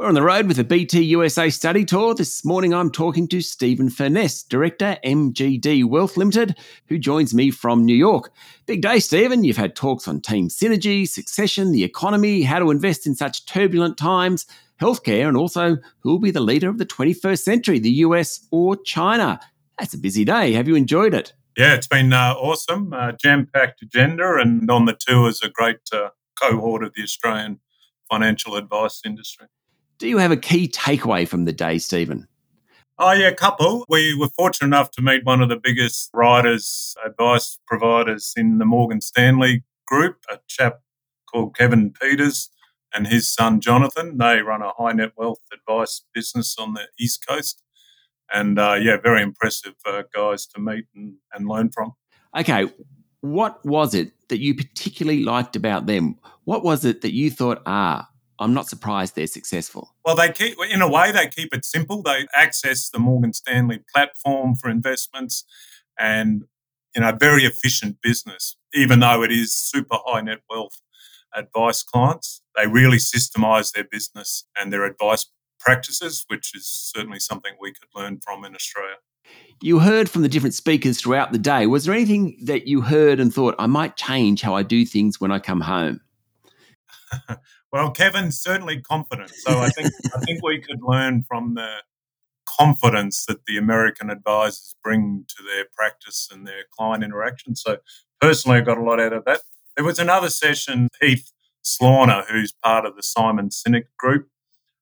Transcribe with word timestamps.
We're 0.00 0.08
on 0.08 0.14
the 0.14 0.22
road 0.22 0.46
with 0.46 0.56
the 0.56 0.64
BT 0.64 1.02
USA 1.02 1.50
study 1.50 1.84
tour. 1.84 2.14
This 2.14 2.42
morning 2.42 2.72
I'm 2.72 2.90
talking 2.90 3.28
to 3.28 3.42
Stephen 3.42 3.90
Furness, 3.90 4.42
Director, 4.42 4.96
MGD 5.04 5.84
Wealth 5.84 6.16
Limited, 6.16 6.56
who 6.86 6.96
joins 6.96 7.34
me 7.34 7.50
from 7.50 7.84
New 7.84 7.94
York. 7.94 8.32
Big 8.64 8.80
day, 8.80 8.98
Stephen. 8.98 9.44
You've 9.44 9.58
had 9.58 9.76
talks 9.76 10.08
on 10.08 10.22
team 10.22 10.48
synergy, 10.48 11.06
succession, 11.06 11.72
the 11.72 11.84
economy, 11.84 12.40
how 12.40 12.60
to 12.60 12.70
invest 12.70 13.06
in 13.06 13.14
such 13.14 13.44
turbulent 13.44 13.98
times, 13.98 14.46
healthcare, 14.80 15.28
and 15.28 15.36
also 15.36 15.76
who 15.98 16.08
will 16.12 16.18
be 16.18 16.30
the 16.30 16.40
leader 16.40 16.70
of 16.70 16.78
the 16.78 16.86
21st 16.86 17.42
century, 17.42 17.78
the 17.78 17.90
US 17.90 18.48
or 18.50 18.76
China. 18.76 19.38
That's 19.78 19.92
a 19.92 19.98
busy 19.98 20.24
day. 20.24 20.54
Have 20.54 20.66
you 20.66 20.76
enjoyed 20.76 21.12
it? 21.12 21.34
Yeah, 21.58 21.74
it's 21.74 21.88
been 21.88 22.14
uh, 22.14 22.32
awesome, 22.38 22.94
uh, 22.94 23.12
jam 23.12 23.50
packed 23.52 23.82
agenda, 23.82 24.36
and 24.36 24.70
on 24.70 24.86
the 24.86 24.96
tour 24.98 25.28
is 25.28 25.42
a 25.42 25.50
great 25.50 25.80
uh, 25.92 26.08
cohort 26.40 26.84
of 26.84 26.94
the 26.94 27.02
Australian 27.02 27.60
financial 28.10 28.56
advice 28.56 29.02
industry. 29.04 29.48
Do 30.00 30.08
you 30.08 30.16
have 30.16 30.30
a 30.30 30.36
key 30.36 30.66
takeaway 30.66 31.28
from 31.28 31.44
the 31.44 31.52
day, 31.52 31.76
Stephen? 31.76 32.26
Oh, 32.98 33.12
yeah, 33.12 33.28
a 33.28 33.34
couple. 33.34 33.84
We 33.86 34.16
were 34.18 34.30
fortunate 34.30 34.68
enough 34.68 34.90
to 34.92 35.02
meet 35.02 35.26
one 35.26 35.42
of 35.42 35.50
the 35.50 35.60
biggest 35.62 36.08
writers, 36.14 36.96
advice 37.04 37.58
providers 37.66 38.32
in 38.34 38.56
the 38.56 38.64
Morgan 38.64 39.02
Stanley 39.02 39.62
group, 39.86 40.16
a 40.32 40.38
chap 40.48 40.80
called 41.30 41.54
Kevin 41.54 41.92
Peters 41.92 42.48
and 42.94 43.08
his 43.08 43.30
son 43.30 43.60
Jonathan. 43.60 44.16
They 44.16 44.40
run 44.40 44.62
a 44.62 44.70
high 44.70 44.92
net 44.92 45.12
wealth 45.18 45.42
advice 45.52 46.02
business 46.14 46.56
on 46.58 46.72
the 46.72 46.88
East 46.98 47.26
Coast. 47.28 47.62
And 48.32 48.58
uh, 48.58 48.78
yeah, 48.80 48.96
very 48.96 49.20
impressive 49.20 49.74
uh, 49.84 50.04
guys 50.14 50.46
to 50.46 50.60
meet 50.62 50.86
and, 50.94 51.16
and 51.34 51.46
learn 51.46 51.72
from. 51.72 51.92
Okay, 52.34 52.72
what 53.20 53.62
was 53.66 53.94
it 53.94 54.12
that 54.30 54.40
you 54.40 54.54
particularly 54.54 55.24
liked 55.24 55.56
about 55.56 55.84
them? 55.84 56.18
What 56.44 56.64
was 56.64 56.86
it 56.86 57.02
that 57.02 57.12
you 57.12 57.30
thought, 57.30 57.60
ah, 57.66 58.08
I'm 58.40 58.54
not 58.54 58.68
surprised 58.68 59.14
they're 59.14 59.26
successful. 59.26 59.94
Well, 60.04 60.16
they 60.16 60.32
keep, 60.32 60.56
in 60.70 60.80
a 60.80 60.90
way, 60.90 61.12
they 61.12 61.28
keep 61.28 61.54
it 61.54 61.64
simple. 61.64 62.02
They 62.02 62.26
access 62.34 62.88
the 62.88 62.98
Morgan 62.98 63.34
Stanley 63.34 63.80
platform 63.94 64.54
for 64.54 64.70
investments 64.70 65.44
and, 65.98 66.44
you 66.94 67.02
know, 67.02 67.12
very 67.12 67.44
efficient 67.44 67.98
business, 68.02 68.56
even 68.74 69.00
though 69.00 69.22
it 69.22 69.30
is 69.30 69.52
super 69.52 69.98
high 70.06 70.22
net 70.22 70.40
wealth 70.48 70.80
advice 71.34 71.82
clients. 71.82 72.40
They 72.56 72.66
really 72.66 72.96
systemize 72.96 73.72
their 73.72 73.84
business 73.84 74.44
and 74.56 74.72
their 74.72 74.84
advice 74.84 75.26
practices, 75.58 76.24
which 76.28 76.56
is 76.56 76.66
certainly 76.66 77.20
something 77.20 77.52
we 77.60 77.72
could 77.72 77.88
learn 77.94 78.20
from 78.24 78.44
in 78.44 78.54
Australia. 78.54 78.96
You 79.60 79.80
heard 79.80 80.08
from 80.08 80.22
the 80.22 80.28
different 80.28 80.54
speakers 80.54 80.98
throughout 80.98 81.32
the 81.32 81.38
day. 81.38 81.66
Was 81.66 81.84
there 81.84 81.94
anything 81.94 82.38
that 82.44 82.66
you 82.66 82.80
heard 82.80 83.20
and 83.20 83.32
thought, 83.32 83.54
I 83.58 83.66
might 83.66 83.96
change 83.96 84.40
how 84.40 84.54
I 84.54 84.62
do 84.62 84.86
things 84.86 85.20
when 85.20 85.30
I 85.30 85.38
come 85.38 85.60
home? 85.60 86.00
Well, 87.72 87.92
Kevin's 87.92 88.40
certainly 88.40 88.80
confident. 88.80 89.30
So 89.30 89.60
I 89.60 89.68
think 89.68 89.92
I 90.12 90.18
think 90.20 90.42
we 90.42 90.58
could 90.58 90.80
learn 90.82 91.22
from 91.22 91.54
the 91.54 91.82
confidence 92.58 93.24
that 93.26 93.46
the 93.46 93.56
American 93.56 94.10
advisors 94.10 94.74
bring 94.82 95.24
to 95.28 95.42
their 95.44 95.66
practice 95.72 96.28
and 96.32 96.46
their 96.46 96.64
client 96.76 97.04
interaction. 97.04 97.54
So 97.54 97.78
personally, 98.20 98.58
I 98.58 98.62
got 98.62 98.78
a 98.78 98.82
lot 98.82 99.00
out 99.00 99.12
of 99.12 99.24
that. 99.26 99.42
There 99.76 99.84
was 99.84 99.98
another 100.00 100.30
session, 100.30 100.88
Heath 101.00 101.30
Slaughter, 101.62 102.24
who's 102.28 102.52
part 102.52 102.84
of 102.84 102.96
the 102.96 103.02
Simon 103.02 103.50
Sinek 103.50 103.84
group, 103.96 104.28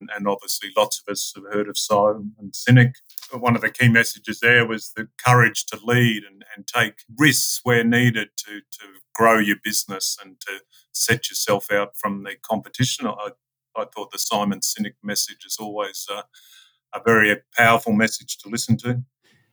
and 0.00 0.26
obviously 0.26 0.70
lots 0.76 1.00
of 1.00 1.12
us 1.12 1.32
have 1.36 1.52
heard 1.52 1.68
of 1.68 1.78
Simon 1.78 2.34
Sinek. 2.50 2.94
One 3.32 3.56
of 3.56 3.62
the 3.62 3.70
key 3.70 3.88
messages 3.88 4.40
there 4.40 4.66
was 4.66 4.92
the 4.96 5.08
courage 5.24 5.64
to 5.66 5.78
lead 5.82 6.22
and, 6.24 6.44
and 6.54 6.66
take 6.66 6.94
risks 7.18 7.60
where 7.62 7.82
needed 7.82 8.28
to, 8.46 8.60
to 8.60 8.86
grow 9.14 9.38
your 9.38 9.56
business 9.64 10.16
and 10.22 10.40
to 10.42 10.60
set 10.92 11.30
yourself 11.30 11.70
out 11.72 11.96
from 11.96 12.24
the 12.24 12.36
competition. 12.42 13.06
I, 13.06 13.30
I 13.76 13.84
thought 13.84 14.10
the 14.10 14.18
Simon 14.18 14.60
Sinek 14.60 14.94
message 15.02 15.44
is 15.46 15.56
always 15.58 16.06
a 16.10 17.00
very 17.04 17.36
powerful 17.56 17.92
message 17.92 18.38
to 18.38 18.48
listen 18.48 18.76
to. 18.78 19.02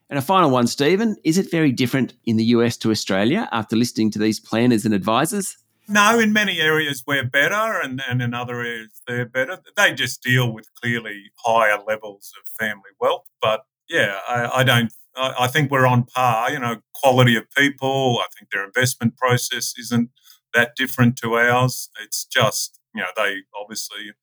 And 0.09 0.17
a 0.17 0.23
final 0.23 0.49
one, 0.49 0.67
Stephen. 0.67 1.15
Is 1.23 1.37
it 1.37 1.51
very 1.51 1.71
different 1.71 2.13
in 2.25 2.35
the 2.37 2.45
US 2.45 2.77
to 2.77 2.91
Australia 2.91 3.47
after 3.51 3.75
listening 3.75 4.11
to 4.11 4.19
these 4.19 4.39
planners 4.39 4.85
and 4.85 4.93
advisors? 4.93 5.57
No, 5.89 6.19
in 6.19 6.31
many 6.31 6.59
areas 6.59 7.03
we're 7.07 7.25
better, 7.25 7.81
and, 7.81 7.99
and 8.07 8.21
in 8.21 8.35
other 8.35 8.61
areas 8.61 9.01
they're 9.07 9.25
better. 9.25 9.57
They 9.75 9.93
just 9.93 10.21
deal 10.21 10.53
with 10.53 10.71
clearly 10.75 11.31
higher 11.43 11.79
levels 11.85 12.31
of 12.39 12.47
family 12.47 12.91
wealth. 13.01 13.25
But 13.41 13.65
yeah, 13.89 14.19
I, 14.27 14.59
I 14.59 14.63
don't. 14.63 14.93
I, 15.15 15.33
I 15.39 15.47
think 15.47 15.71
we're 15.71 15.87
on 15.87 16.03
par. 16.03 16.51
You 16.51 16.59
know, 16.59 16.77
quality 16.93 17.35
of 17.35 17.49
people. 17.57 18.19
I 18.21 18.27
think 18.37 18.51
their 18.51 18.63
investment 18.63 19.17
process 19.17 19.73
isn't 19.79 20.11
that 20.53 20.75
different 20.75 21.17
to 21.17 21.35
ours. 21.35 21.89
It's 22.03 22.25
just, 22.25 22.79
you 22.93 23.01
know, 23.01 23.07
they 23.15 23.43
obviously, 23.59 24.13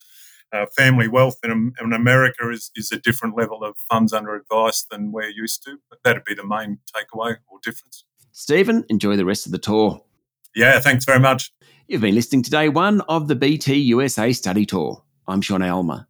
uh, 0.53 0.67
family 0.77 1.09
wealth 1.09 1.39
in, 1.45 1.73
in 1.81 1.93
America 1.93 2.51
is, 2.51 2.71
is 2.77 2.93
a 2.93 2.99
different 2.99 3.37
level 3.37 3.63
of 3.65 3.77
funds 3.91 4.13
under 4.13 4.35
advice 4.35 4.87
than 4.91 5.13
we're 5.13 5.29
used 5.29 5.63
to. 5.65 5.79
But 5.91 6.01
that'd 6.05 6.25
be 6.25 6.35
the 6.35 6.47
main 6.47 6.79
takeaway 6.95 7.37
or 7.49 7.59
difference. 7.63 8.05
Stephen, 8.33 8.85
enjoy 8.89 9.17
the 9.17 9.25
rest 9.25 9.47
of 9.47 9.53
the 9.53 9.59
tour. 9.59 10.03
Yeah, 10.55 10.81
thanks 10.81 11.05
very 11.05 11.21
much. 11.21 11.53
You've 11.89 12.01
been 12.01 12.17
listening 12.17 12.43
to 12.43 12.51
day 12.51 12.69
one 12.69 13.01
of 13.03 13.29
the 13.29 13.37
BT 13.37 13.77
USA 13.77 14.33
Study 14.33 14.67
Tour. 14.67 15.05
I'm 15.29 15.41
Sean 15.41 15.63
Aylmer. 15.63 16.09